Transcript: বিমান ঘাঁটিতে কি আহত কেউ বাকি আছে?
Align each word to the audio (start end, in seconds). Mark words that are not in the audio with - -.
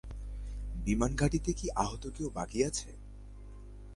বিমান 0.85 1.11
ঘাঁটিতে 1.15 1.51
কি 1.53 1.67
আহত 1.75 2.03
কেউ 2.15 2.27
বাকি 2.29 2.59
আছে? 2.63 2.89